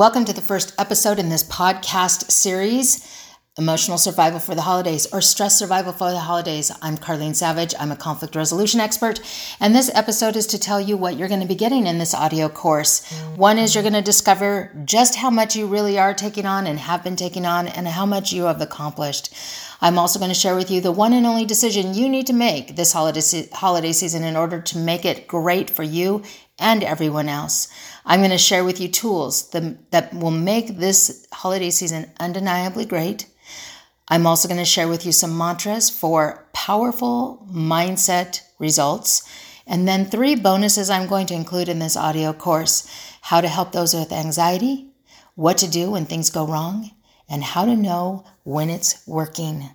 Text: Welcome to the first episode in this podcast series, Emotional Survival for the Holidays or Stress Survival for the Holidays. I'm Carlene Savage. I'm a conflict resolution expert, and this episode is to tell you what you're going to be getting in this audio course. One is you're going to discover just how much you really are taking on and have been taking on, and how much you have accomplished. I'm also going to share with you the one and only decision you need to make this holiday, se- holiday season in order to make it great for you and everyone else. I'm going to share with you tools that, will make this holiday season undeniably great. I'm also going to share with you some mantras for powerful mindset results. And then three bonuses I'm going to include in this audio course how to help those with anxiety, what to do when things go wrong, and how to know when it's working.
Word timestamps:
Welcome 0.00 0.24
to 0.24 0.32
the 0.32 0.40
first 0.40 0.72
episode 0.78 1.18
in 1.18 1.28
this 1.28 1.44
podcast 1.44 2.30
series, 2.30 3.06
Emotional 3.58 3.98
Survival 3.98 4.40
for 4.40 4.54
the 4.54 4.62
Holidays 4.62 5.06
or 5.12 5.20
Stress 5.20 5.58
Survival 5.58 5.92
for 5.92 6.10
the 6.10 6.20
Holidays. 6.20 6.72
I'm 6.80 6.96
Carlene 6.96 7.36
Savage. 7.36 7.74
I'm 7.78 7.92
a 7.92 7.96
conflict 7.96 8.34
resolution 8.34 8.80
expert, 8.80 9.20
and 9.60 9.74
this 9.74 9.90
episode 9.94 10.36
is 10.36 10.46
to 10.46 10.58
tell 10.58 10.80
you 10.80 10.96
what 10.96 11.18
you're 11.18 11.28
going 11.28 11.42
to 11.42 11.46
be 11.46 11.54
getting 11.54 11.86
in 11.86 11.98
this 11.98 12.14
audio 12.14 12.48
course. 12.48 13.06
One 13.36 13.58
is 13.58 13.74
you're 13.74 13.82
going 13.82 13.92
to 13.92 14.00
discover 14.00 14.74
just 14.86 15.16
how 15.16 15.28
much 15.28 15.54
you 15.54 15.66
really 15.66 15.98
are 15.98 16.14
taking 16.14 16.46
on 16.46 16.66
and 16.66 16.78
have 16.78 17.04
been 17.04 17.16
taking 17.16 17.44
on, 17.44 17.68
and 17.68 17.86
how 17.86 18.06
much 18.06 18.32
you 18.32 18.44
have 18.44 18.62
accomplished. 18.62 19.34
I'm 19.82 19.98
also 19.98 20.18
going 20.18 20.30
to 20.30 20.34
share 20.34 20.56
with 20.56 20.70
you 20.70 20.80
the 20.80 20.92
one 20.92 21.12
and 21.12 21.26
only 21.26 21.44
decision 21.44 21.92
you 21.92 22.08
need 22.08 22.26
to 22.28 22.32
make 22.32 22.76
this 22.76 22.94
holiday, 22.94 23.20
se- 23.20 23.50
holiday 23.52 23.92
season 23.92 24.24
in 24.24 24.34
order 24.34 24.62
to 24.62 24.78
make 24.78 25.04
it 25.04 25.28
great 25.28 25.68
for 25.68 25.82
you 25.82 26.22
and 26.60 26.84
everyone 26.84 27.28
else. 27.28 27.68
I'm 28.04 28.20
going 28.20 28.30
to 28.30 28.38
share 28.38 28.64
with 28.64 28.80
you 28.80 28.88
tools 28.88 29.50
that, 29.50 30.14
will 30.14 30.30
make 30.30 30.78
this 30.78 31.26
holiday 31.32 31.70
season 31.70 32.10
undeniably 32.20 32.84
great. 32.84 33.26
I'm 34.08 34.26
also 34.26 34.48
going 34.48 34.58
to 34.58 34.64
share 34.64 34.88
with 34.88 35.06
you 35.06 35.12
some 35.12 35.36
mantras 35.36 35.88
for 35.90 36.48
powerful 36.52 37.46
mindset 37.50 38.42
results. 38.58 39.28
And 39.66 39.86
then 39.86 40.04
three 40.04 40.34
bonuses 40.34 40.90
I'm 40.90 41.08
going 41.08 41.26
to 41.26 41.34
include 41.34 41.68
in 41.68 41.78
this 41.78 41.96
audio 41.96 42.32
course 42.32 42.88
how 43.22 43.40
to 43.40 43.48
help 43.48 43.72
those 43.72 43.94
with 43.94 44.12
anxiety, 44.12 44.88
what 45.34 45.58
to 45.58 45.70
do 45.70 45.92
when 45.92 46.06
things 46.06 46.30
go 46.30 46.46
wrong, 46.46 46.90
and 47.28 47.44
how 47.44 47.64
to 47.64 47.76
know 47.76 48.24
when 48.42 48.68
it's 48.68 49.06
working. 49.06 49.70